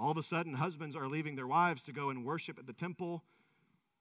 [0.00, 2.72] All of a sudden, husbands are leaving their wives to go and worship at the
[2.72, 3.22] temple.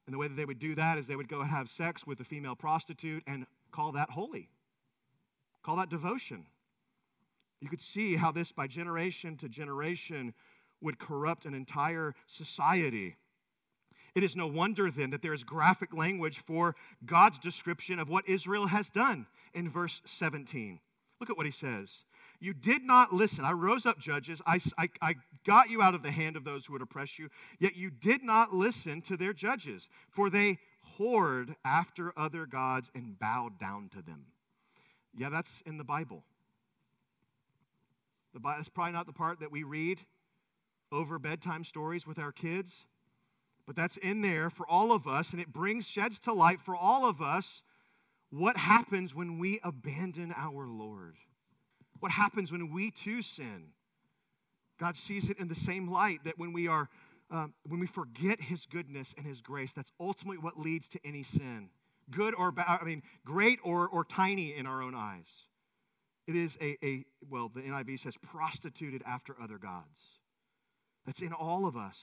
[0.08, 2.08] And the way that they would do that is they would go and have sex
[2.08, 4.50] with a female prostitute and call that holy,
[5.63, 6.47] call that devotion.
[7.60, 10.34] You could see how this, by generation to generation,
[10.82, 13.15] would corrupt an entire society.
[14.13, 18.28] It is no wonder then that there is graphic language for God's description of what
[18.28, 20.80] Israel has done in verse 17.
[21.19, 21.89] Look at what he says.
[22.39, 23.45] You did not listen.
[23.45, 24.41] I rose up, judges.
[24.45, 27.30] I, I, I, got you out of the hand of those who would oppress you,
[27.60, 30.58] yet you did not listen to their judges, for they
[31.00, 34.26] whored after other gods and bowed down to them.
[35.15, 36.24] Yeah, that's in the Bible.
[38.34, 40.00] The, that's probably not the part that we read
[40.91, 42.74] over bedtime stories with our kids,
[43.65, 46.76] but that's in there for all of us, and it brings, sheds to light for
[46.76, 47.62] all of us
[48.32, 51.15] what happens when we abandon our Lord?
[52.00, 53.65] What happens when we too sin?
[54.80, 56.89] God sees it in the same light that when we are
[57.30, 61.24] um, when we forget his goodness and his grace, that's ultimately what leads to any
[61.24, 61.69] sin.
[62.10, 65.28] Good or bad, I mean, great or, or tiny in our own eyes.
[66.28, 69.97] It is a, a, well, the NIV says prostituted after other gods.
[71.06, 71.97] That's in all of us.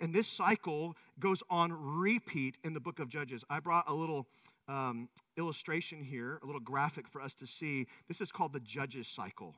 [0.00, 3.44] And this cycle goes on repeat in the book of Judges.
[3.50, 4.26] I brought a little
[4.66, 7.86] um, illustration here, a little graphic for us to see.
[8.08, 9.54] This is called the Judges cycle.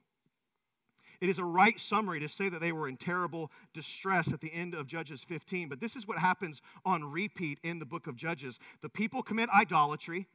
[1.20, 4.52] It is a right summary to say that they were in terrible distress at the
[4.52, 5.68] end of Judges 15.
[5.68, 8.58] But this is what happens on repeat in the book of Judges.
[8.82, 10.26] The people commit idolatry.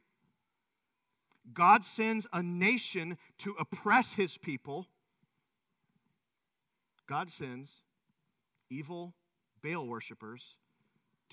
[1.52, 4.86] God sends a nation to oppress his people.
[7.06, 7.70] God sends
[8.70, 9.12] evil
[9.62, 10.42] Baal worshippers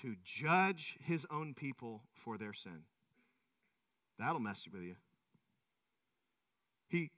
[0.02, 2.82] to judge his own people for their sin.
[4.18, 4.96] That'll mess with you.
[6.88, 7.10] He,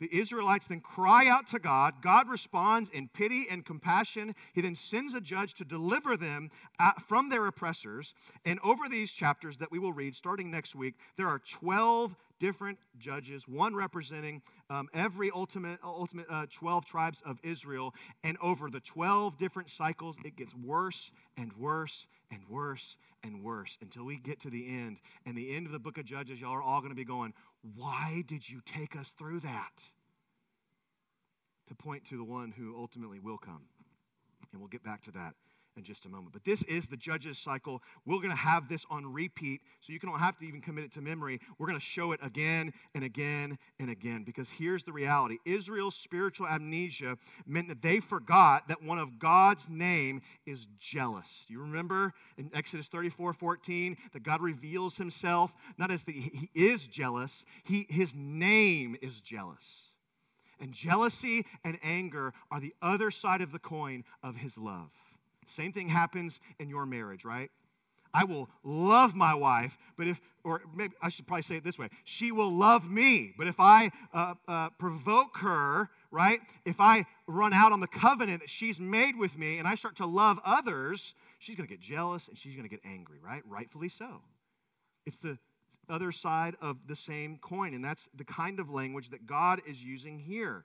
[0.00, 1.94] the Israelites then cry out to God.
[2.02, 4.34] God responds in pity and compassion.
[4.52, 8.14] He then sends a judge to deliver them at, from their oppressors.
[8.44, 12.76] And over these chapters that we will read starting next week, there are 12 different
[12.98, 17.94] judges, one representing um, every ultimate, ultimate uh, 12 tribes of Israel.
[18.24, 20.98] And over the 12 different cycles, it gets worse
[21.36, 21.94] and worse
[22.32, 24.98] and worse and worse until we get to the end.
[25.24, 27.32] And the end of the book of Judges, y'all are all going to be going,
[27.76, 29.72] Why did you take us through that?
[31.68, 33.62] To point to the one who ultimately will come.
[34.50, 35.34] And we'll get back to that
[35.76, 36.32] in just a moment.
[36.32, 37.82] But this is the Judges cycle.
[38.06, 40.94] We're going to have this on repeat, so you don't have to even commit it
[40.94, 41.40] to memory.
[41.58, 45.96] We're going to show it again and again and again because here's the reality Israel's
[45.96, 51.26] spiritual amnesia meant that they forgot that one of God's name is jealous.
[51.48, 56.86] You remember in Exodus 34 14 that God reveals himself not as the, he is
[56.86, 59.64] jealous, he, his name is jealous.
[60.60, 64.90] And jealousy and anger are the other side of the coin of his love.
[65.56, 67.50] Same thing happens in your marriage, right?
[68.14, 71.78] I will love my wife, but if, or maybe I should probably say it this
[71.78, 76.40] way she will love me, but if I uh, uh, provoke her, right?
[76.66, 79.96] If I run out on the covenant that she's made with me and I start
[79.96, 83.42] to love others, she's going to get jealous and she's going to get angry, right?
[83.48, 84.20] Rightfully so.
[85.06, 85.38] It's the
[85.88, 89.82] other side of the same coin, and that's the kind of language that God is
[89.82, 90.64] using here.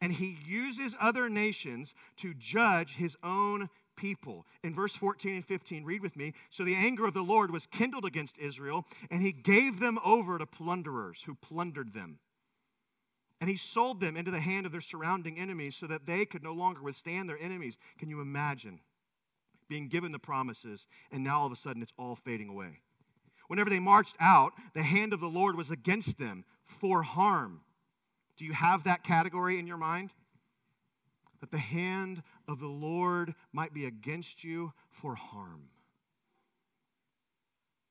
[0.00, 3.68] And he uses other nations to judge his own
[4.02, 4.44] people.
[4.62, 6.34] In verse 14 and 15, read with me.
[6.50, 10.36] So the anger of the Lord was kindled against Israel, and he gave them over
[10.36, 12.18] to plunderers who plundered them.
[13.40, 16.42] And he sold them into the hand of their surrounding enemies so that they could
[16.42, 17.76] no longer withstand their enemies.
[17.98, 18.80] Can you imagine?
[19.72, 22.80] being given the promises, and now all of a sudden it's all fading away.
[23.48, 26.44] Whenever they marched out, the hand of the Lord was against them
[26.78, 27.62] for harm.
[28.36, 30.10] Do you have that category in your mind?
[31.40, 35.62] That the hand of the Lord might be against you for harm.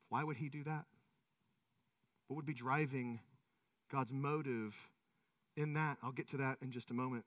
[0.10, 0.86] Why would he do that?
[2.28, 3.20] What would be driving
[3.92, 4.74] God's motive
[5.56, 5.98] in that?
[6.04, 7.26] I'll get to that in just a moment.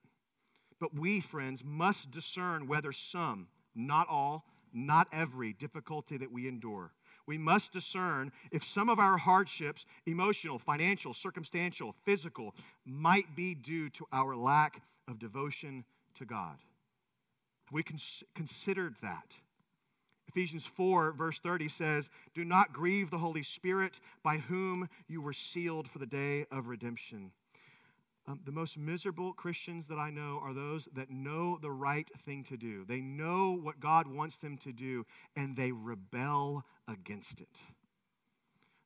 [0.80, 6.90] But we, friends, must discern whether some, not all, not every difficulty that we endure,
[7.26, 13.88] we must discern if some of our hardships, emotional, financial, circumstantial, physical, might be due
[13.90, 15.84] to our lack of devotion
[16.18, 16.56] to God.
[17.72, 19.26] We cons- considered that.
[20.28, 25.32] Ephesians 4, verse 30 says, Do not grieve the Holy Spirit by whom you were
[25.32, 27.30] sealed for the day of redemption.
[28.26, 32.44] Um, the most miserable Christians that I know are those that know the right thing
[32.44, 32.84] to do.
[32.86, 35.04] They know what God wants them to do,
[35.36, 37.60] and they rebel against it.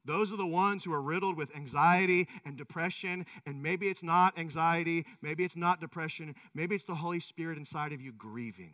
[0.04, 4.38] Those are the ones who are riddled with anxiety and depression, and maybe it's not
[4.38, 8.72] anxiety, maybe it's not depression, maybe it's the Holy Spirit inside of you grieving.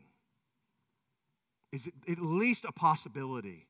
[1.73, 3.67] Is it at least a possibility?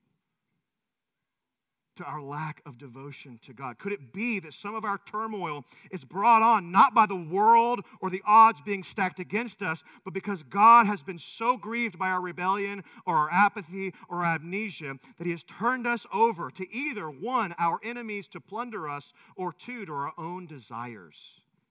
[1.97, 3.79] To our lack of devotion to God?
[3.79, 7.81] Could it be that some of our turmoil is brought on not by the world
[8.01, 12.09] or the odds being stacked against us, but because God has been so grieved by
[12.09, 16.75] our rebellion or our apathy or our amnesia that He has turned us over to
[16.75, 21.17] either one, our enemies to plunder us, or two, to our own desires?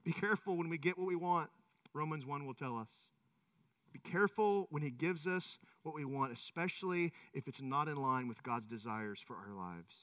[0.04, 1.50] Be careful when we get what we want,
[1.94, 2.88] Romans 1 will tell us.
[3.94, 5.46] Be careful when He gives us
[5.84, 9.94] what we want, especially if it's not in line with God's desires for our lives.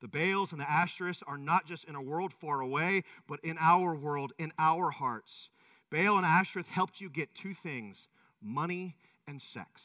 [0.00, 3.56] The Baals and the Ashtoreths are not just in a world far away, but in
[3.60, 5.50] our world, in our hearts.
[5.90, 7.96] Baal and Ashtoreth helped you get two things
[8.42, 9.82] money and sex.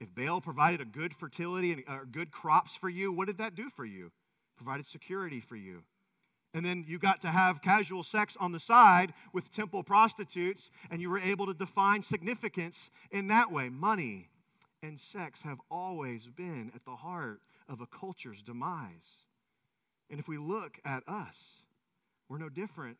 [0.00, 3.54] If Baal provided a good fertility and uh, good crops for you, what did that
[3.54, 4.12] do for you?
[4.56, 5.82] Provided security for you.
[6.52, 11.00] And then you got to have casual sex on the side with temple prostitutes, and
[11.00, 13.68] you were able to define significance in that way.
[13.68, 14.28] Money
[14.82, 18.88] and sex have always been at the heart of a culture's demise.
[20.10, 21.34] And if we look at us,
[22.28, 22.96] we're no different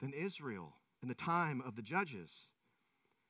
[0.00, 2.30] than Israel in the time of the judges.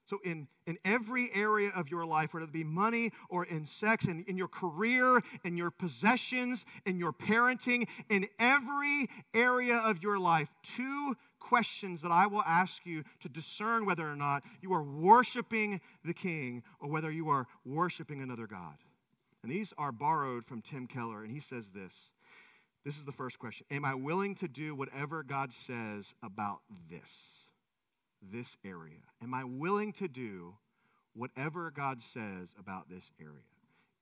[0.08, 4.06] So, in, in every area of your life, whether it be money or in sex,
[4.06, 10.18] in, in your career, in your possessions, in your parenting, in every area of your
[10.18, 14.82] life, two questions that I will ask you to discern whether or not you are
[14.82, 18.74] worshiping the King or whether you are worshiping another God.
[19.42, 21.92] And these are borrowed from Tim Keller, and he says this.
[22.84, 27.08] This is the first question Am I willing to do whatever God says about this?
[28.32, 29.00] This area?
[29.22, 30.54] Am I willing to do
[31.14, 33.44] whatever God says about this area?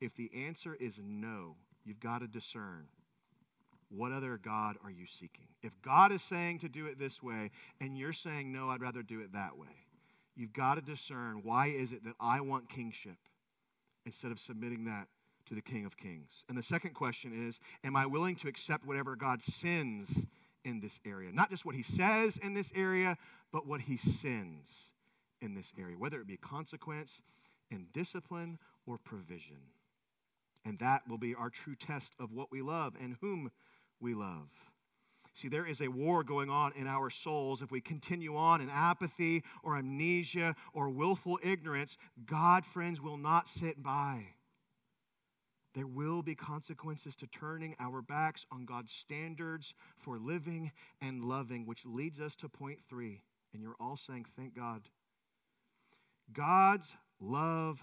[0.00, 2.86] If the answer is no, you've got to discern
[3.90, 5.46] what other God are you seeking?
[5.62, 9.02] If God is saying to do it this way and you're saying, no, I'd rather
[9.02, 9.68] do it that way,
[10.36, 13.16] you've got to discern why is it that I want kingship
[14.04, 15.08] instead of submitting that
[15.48, 16.30] to the King of Kings.
[16.48, 20.10] And the second question is Am I willing to accept whatever God sends
[20.64, 21.30] in this area?
[21.32, 23.16] Not just what he says in this area,
[23.52, 24.70] but what he sends
[25.40, 27.10] in this area, whether it be consequence
[27.70, 29.60] and discipline or provision.
[30.64, 33.50] And that will be our true test of what we love and whom
[34.00, 34.48] we love.
[35.40, 37.62] See, there is a war going on in our souls.
[37.62, 43.48] If we continue on in apathy or amnesia or willful ignorance, God, friends, will not
[43.48, 44.26] sit by.
[45.78, 49.72] There will be consequences to turning our backs on God's standards
[50.04, 53.22] for living and loving, which leads us to point three.
[53.54, 54.82] And you're all saying, Thank God.
[56.32, 56.86] God's
[57.20, 57.78] love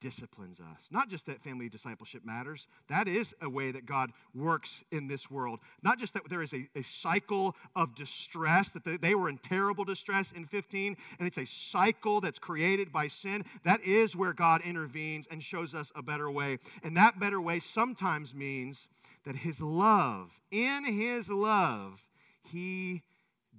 [0.00, 0.78] disciplines us.
[0.90, 5.30] Not just that family discipleship matters, that is a way that God works in this
[5.30, 5.60] world.
[5.82, 9.38] Not just that there is a, a cycle of distress, that they, they were in
[9.38, 13.44] terrible distress in 15, and it's a cycle that's created by sin.
[13.64, 16.58] That is where God intervenes and shows us a better way.
[16.82, 18.78] And that better way sometimes means
[19.24, 22.00] that His love, in His love,
[22.44, 23.02] He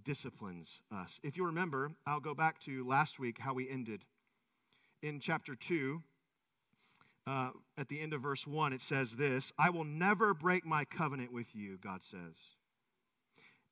[0.04, 1.10] disciplines us.
[1.24, 4.02] If you remember, I'll go back to last week how we ended.
[5.04, 6.02] In chapter 2,
[7.32, 10.84] uh, at the end of verse 1, it says this I will never break my
[10.86, 12.36] covenant with you, God says.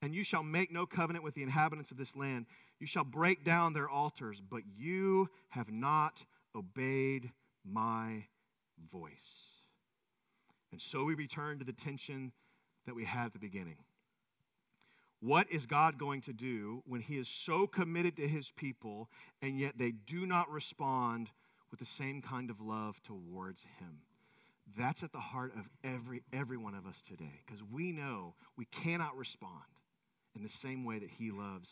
[0.02, 2.46] And you shall make no covenant with the inhabitants of this land.
[2.80, 6.14] You shall break down their altars, but you have not
[6.56, 7.32] obeyed
[7.70, 8.24] my
[8.94, 9.12] voice.
[10.72, 12.32] And so we return to the tension
[12.86, 13.76] that we had at the beginning.
[15.20, 19.10] What is God going to do when He is so committed to His people
[19.42, 21.30] and yet they do not respond
[21.72, 24.02] with the same kind of love towards him.
[24.78, 28.66] That's at the heart of every every one of us today because we know we
[28.66, 29.64] cannot respond
[30.36, 31.70] in the same way that he loves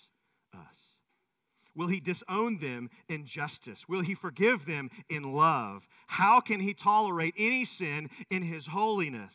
[0.53, 0.97] us.
[1.75, 3.87] Will he disown them in justice?
[3.87, 5.87] Will he forgive them in love?
[6.07, 9.33] How can he tolerate any sin in his holiness?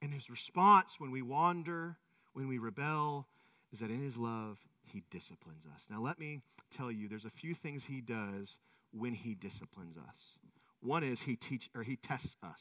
[0.00, 1.96] And his response when we wander,
[2.32, 3.26] when we rebel,
[3.72, 5.82] is that in his love, he disciplines us.
[5.90, 6.40] Now, let me
[6.74, 8.56] tell you, there's a few things he does
[8.96, 10.16] when he disciplines us.
[10.80, 12.60] One is he teach or he tests us.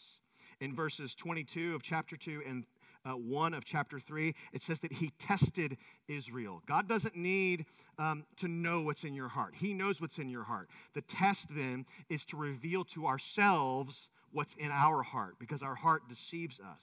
[0.59, 2.65] In verses 22 of chapter 2 and
[3.05, 5.77] uh, 1 of chapter 3, it says that he tested
[6.07, 6.61] Israel.
[6.67, 7.65] God doesn't need
[7.99, 10.69] um, to know what's in your heart, he knows what's in your heart.
[10.93, 16.03] The test then is to reveal to ourselves what's in our heart because our heart
[16.07, 16.81] deceives us.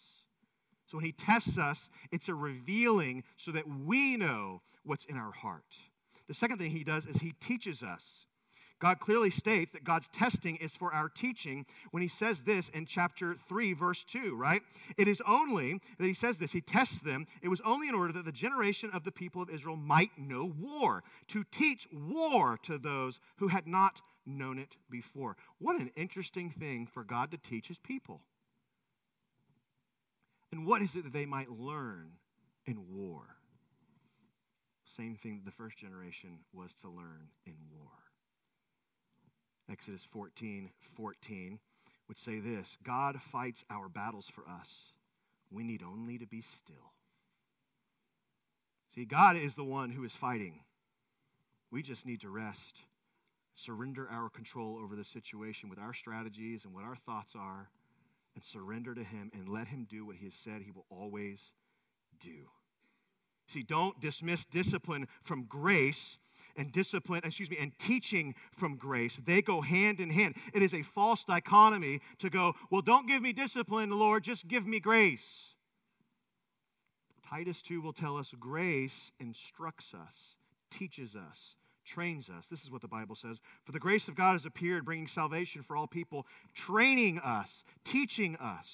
[0.90, 5.32] So when he tests us, it's a revealing so that we know what's in our
[5.32, 5.64] heart.
[6.28, 8.02] The second thing he does is he teaches us.
[8.80, 12.86] God clearly states that God's testing is for our teaching when he says this in
[12.86, 14.62] chapter 3, verse 2, right?
[14.96, 17.26] It is only that he says this, he tests them.
[17.42, 20.52] It was only in order that the generation of the people of Israel might know
[20.58, 25.36] war, to teach war to those who had not known it before.
[25.58, 28.22] What an interesting thing for God to teach his people.
[30.52, 32.12] And what is it that they might learn
[32.66, 33.22] in war?
[34.96, 37.54] Same thing that the first generation was to learn in.
[39.70, 41.58] Exodus 14 14
[42.08, 44.68] would say this God fights our battles for us.
[45.50, 46.92] We need only to be still.
[48.94, 50.60] See, God is the one who is fighting.
[51.70, 52.82] We just need to rest,
[53.54, 57.68] surrender our control over the situation with our strategies and what our thoughts are,
[58.34, 61.38] and surrender to Him and let Him do what He has said He will always
[62.20, 62.48] do.
[63.52, 66.18] See, don't dismiss discipline from grace
[66.56, 69.18] and discipline, excuse me, and teaching from grace.
[69.26, 70.34] They go hand in hand.
[70.54, 74.66] It is a false dichotomy to go, well, don't give me discipline, Lord, just give
[74.66, 75.24] me grace.
[77.28, 80.14] Titus 2 will tell us grace instructs us,
[80.70, 81.38] teaches us,
[81.86, 82.44] trains us.
[82.50, 83.38] This is what the Bible says.
[83.64, 87.48] For the grace of God has appeared, bringing salvation for all people, training us,
[87.84, 88.66] teaching us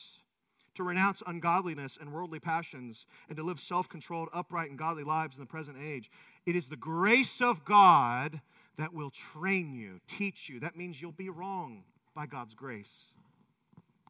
[0.76, 5.34] to renounce ungodliness and worldly passions, and to live self controlled, upright, and godly lives
[5.34, 6.10] in the present age.
[6.46, 8.40] It is the grace of God
[8.78, 10.60] that will train you, teach you.
[10.60, 11.82] That means you'll be wrong
[12.14, 12.92] by God's grace.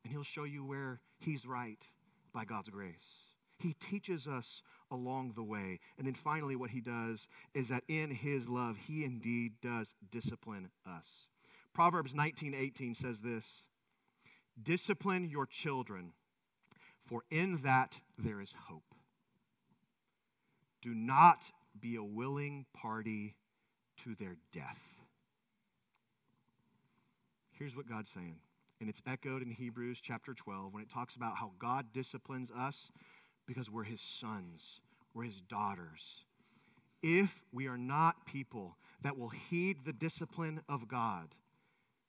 [0.04, 1.82] And He'll show you where He's right
[2.34, 2.94] by God's grace.
[3.58, 5.80] He teaches us along the way.
[5.96, 10.68] And then finally, what He does is that in His love, He indeed does discipline
[10.86, 11.06] us.
[11.72, 13.44] Proverbs 19 18 says this
[14.62, 16.12] Discipline your children,
[17.06, 18.82] for in that there is hope.
[20.82, 21.38] Do not
[21.80, 23.34] be a willing party
[24.04, 24.78] to their death.
[27.52, 28.36] Here's what God's saying,
[28.80, 32.76] and it's echoed in Hebrews chapter 12 when it talks about how God disciplines us
[33.46, 34.62] because we're his sons,
[35.14, 36.00] we're his daughters.
[37.02, 41.28] If we are not people that will heed the discipline of God,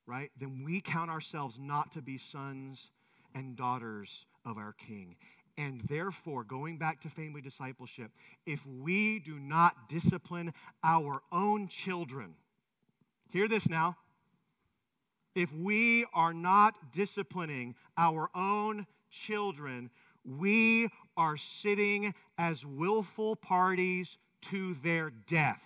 [0.05, 2.79] right, then we count ourselves not to be sons
[3.35, 4.09] and daughters
[4.45, 5.15] of our King.
[5.57, 8.11] And therefore, going back to family discipleship,
[8.45, 10.53] if we do not discipline
[10.83, 12.35] our own children,
[13.31, 13.97] hear this now.
[15.33, 19.89] If we are not disciplining our own children,
[20.25, 24.17] we are sitting as willful parties
[24.49, 25.61] to their death.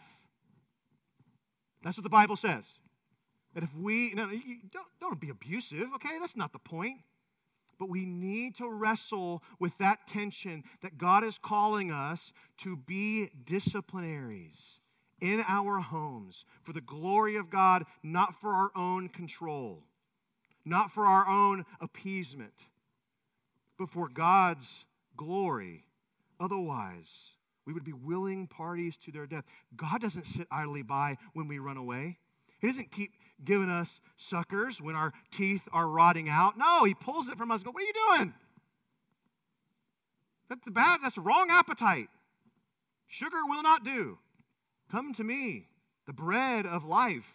[1.84, 2.64] That's what the Bible says.
[3.54, 4.30] That if we, no,
[4.72, 6.18] don't, don't be abusive, okay?
[6.20, 6.98] That's not the point.
[7.82, 13.32] But we need to wrestle with that tension that God is calling us to be
[13.44, 14.60] disciplinaries
[15.20, 19.82] in our homes for the glory of God, not for our own control,
[20.64, 22.54] not for our own appeasement,
[23.80, 24.68] but for God's
[25.18, 25.84] glory.
[26.40, 27.10] Otherwise,
[27.66, 29.46] we would be willing parties to their death.
[29.76, 32.20] God doesn't sit idly by when we run away.
[32.60, 33.12] He doesn't keep
[33.46, 33.90] giving us
[34.30, 36.58] suckers when our teeth are rotting out.
[36.58, 37.64] No, he pulls it from us.
[37.64, 38.34] Go, what are you doing?
[40.50, 42.10] That's bad, that's wrong appetite.
[43.08, 44.18] Sugar will not do.
[44.92, 45.66] Come to me,
[46.08, 47.26] the bread of life.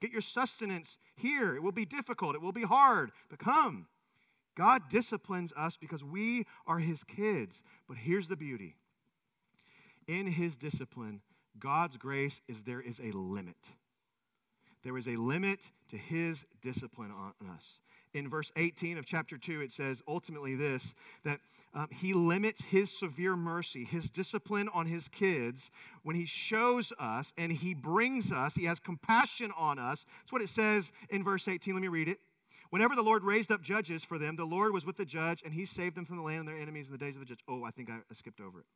[0.00, 1.54] Get your sustenance here.
[1.54, 3.86] It will be difficult, it will be hard, but come.
[4.56, 7.60] God disciplines us because we are his kids.
[7.88, 8.76] But here's the beauty
[10.06, 11.20] in his discipline,
[11.58, 13.56] God's grace is there is a limit.
[14.84, 15.60] There is a limit
[15.90, 17.64] to his discipline on us.
[18.12, 21.40] in verse 18 of chapter 2, it says ultimately this that
[21.74, 25.70] um, he limits his severe mercy, his discipline on his kids
[26.04, 30.04] when he shows us and he brings us, he has compassion on us.
[30.20, 31.74] That's what it says in verse 18.
[31.74, 32.20] Let me read it.
[32.70, 35.52] Whenever the Lord raised up judges for them, the Lord was with the judge and
[35.52, 37.40] he saved them from the land of their enemies in the days of the judge.
[37.48, 38.66] Oh, I think I, I skipped over it.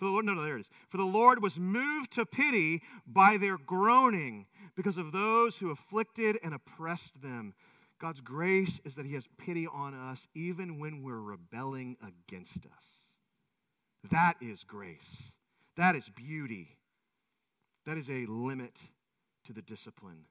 [0.00, 0.70] For the Lord, no, no, there it is.
[0.88, 6.38] For the Lord was moved to pity by their groaning because of those who afflicted
[6.42, 7.52] and oppressed them.
[8.00, 12.84] God's grace is that He has pity on us even when we're rebelling against us.
[14.10, 14.98] That is grace.
[15.76, 16.78] That is beauty.
[17.84, 18.76] That is a limit
[19.48, 20.24] to the discipline.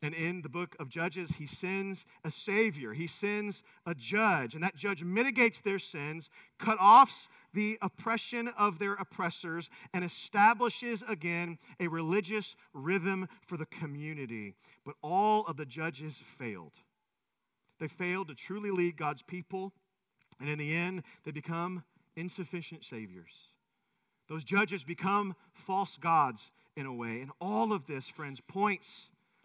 [0.00, 2.92] And in the book of Judges, he sends a savior.
[2.92, 4.54] He sends a judge.
[4.54, 6.28] And that judge mitigates their sins,
[6.60, 7.10] cut off
[7.56, 14.54] the oppression of their oppressors, and establishes again a religious rhythm for the community.
[14.84, 16.74] But all of the judges failed.
[17.80, 19.72] They failed to truly lead God's people,
[20.38, 21.82] and in the end, they become
[22.14, 23.32] insufficient saviors.
[24.28, 25.34] Those judges become
[25.66, 26.40] false gods
[26.76, 27.22] in a way.
[27.22, 28.86] And all of this, friends, points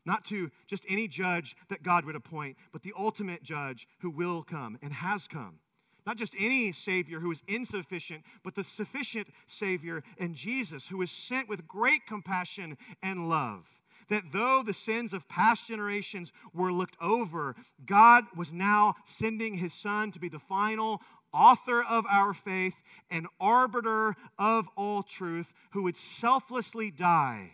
[0.06, 4.44] not to just any judge that God would appoint, but the ultimate judge who will
[4.44, 5.60] come and has come.
[6.06, 11.12] Not just any Savior who is insufficient, but the sufficient Savior in Jesus who is
[11.12, 13.66] sent with great compassion and love.
[14.10, 19.74] That though the sins of past generations were looked over, God was now sending His
[19.74, 21.02] Son to be the final
[21.34, 22.74] author of our faith
[23.10, 27.52] and arbiter of all truth, who would selflessly die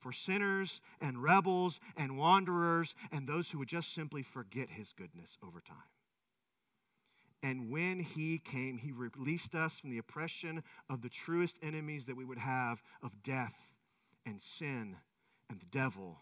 [0.00, 5.36] for sinners and rebels and wanderers and those who would just simply forget his goodness
[5.42, 5.76] over time.
[7.42, 12.16] And when he came, he released us from the oppression of the truest enemies that
[12.16, 13.54] we would have of death
[14.26, 14.96] and sin
[15.48, 16.18] and the devil.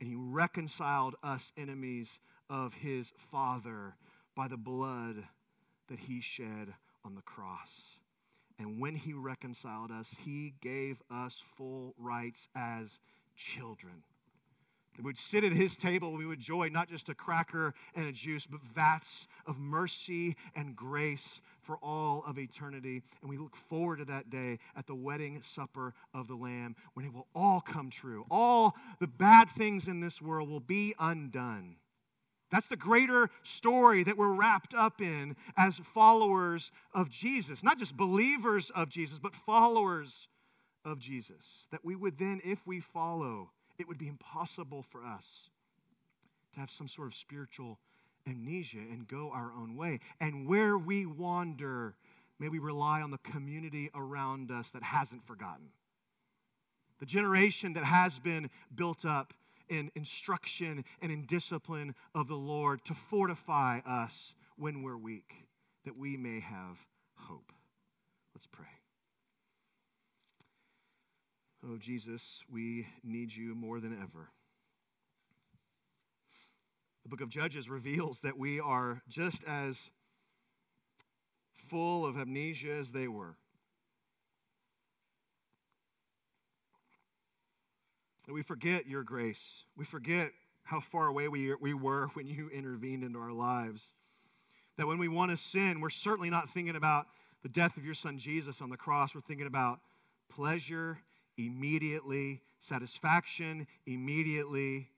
[0.00, 2.08] And he reconciled us enemies
[2.50, 3.94] of his Father
[4.34, 5.16] by the blood
[5.88, 7.68] that he shed on the cross.
[8.58, 12.88] And when he reconciled us, he gave us full rights as
[13.54, 14.02] children.
[15.02, 18.46] Would sit at his table, we would enjoy not just a cracker and a juice,
[18.46, 23.02] but vats of mercy and grace for all of eternity.
[23.20, 27.04] And we look forward to that day at the wedding supper of the Lamb when
[27.04, 28.24] it will all come true.
[28.30, 31.76] All the bad things in this world will be undone.
[32.50, 37.62] That's the greater story that we're wrapped up in as followers of Jesus.
[37.62, 40.08] Not just believers of Jesus, but followers
[40.84, 41.66] of Jesus.
[41.72, 45.24] That we would then, if we follow, it would be impossible for us
[46.54, 47.78] to have some sort of spiritual
[48.26, 50.00] amnesia and go our own way.
[50.20, 51.94] And where we wander,
[52.38, 55.66] may we rely on the community around us that hasn't forgotten.
[57.00, 59.32] The generation that has been built up
[59.68, 64.12] in instruction and in discipline of the Lord to fortify us
[64.56, 65.30] when we're weak,
[65.84, 66.76] that we may have
[67.16, 67.52] hope.
[68.34, 68.75] Let's pray.
[71.68, 74.28] Oh, Jesus, we need you more than ever.
[77.02, 79.74] The book of Judges reveals that we are just as
[81.68, 83.34] full of amnesia as they were.
[88.26, 89.40] That we forget your grace.
[89.76, 90.30] We forget
[90.62, 93.82] how far away we, we were when you intervened into our lives.
[94.78, 97.06] That when we want to sin, we're certainly not thinking about
[97.42, 99.16] the death of your son Jesus on the cross.
[99.16, 99.80] We're thinking about
[100.30, 100.98] pleasure
[101.38, 104.88] immediately, satisfaction immediately,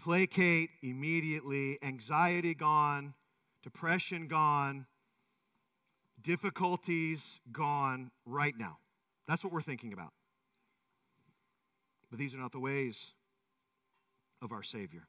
[0.00, 3.14] placate immediately, anxiety gone,
[3.62, 4.86] depression gone,
[6.22, 7.20] difficulties
[7.52, 8.78] gone right now.
[9.28, 10.12] That's what we're thinking about.
[12.10, 12.98] But these are not the ways
[14.42, 15.06] of our Savior,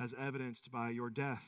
[0.00, 1.42] as evidenced by your death.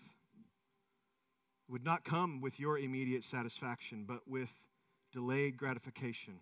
[1.69, 4.51] Would not come with your immediate satisfaction, but with
[5.13, 6.35] delayed gratification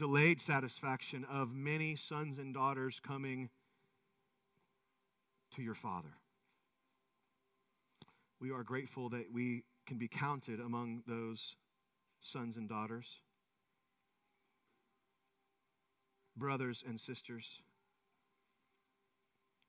[0.00, 3.50] delayed satisfaction of many sons and daughters coming
[5.54, 6.14] to your Father.
[8.40, 11.54] We are grateful that we can be counted among those
[12.22, 13.04] sons and daughters,
[16.34, 17.44] brothers and sisters.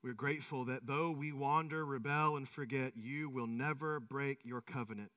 [0.01, 5.11] We're grateful that though we wander, rebel, and forget, you will never break your covenant.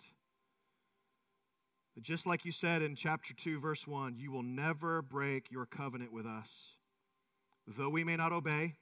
[1.95, 5.66] But just like you said in chapter 2, verse 1, you will never break your
[5.66, 6.49] covenant with us.
[7.78, 8.74] Though we may not obey,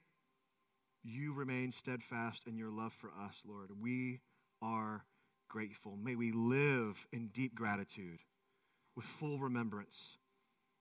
[1.03, 3.69] you remain steadfast in your love for us, Lord.
[3.79, 4.19] We
[4.61, 5.05] are
[5.47, 5.97] grateful.
[6.01, 8.19] May we live in deep gratitude
[8.95, 9.97] with full remembrance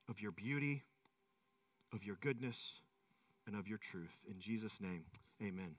[0.08, 0.82] of your beauty,
[1.92, 2.56] of your goodness,
[3.46, 4.10] and of your truth.
[4.28, 5.04] In Jesus' name,
[5.42, 5.74] Amen.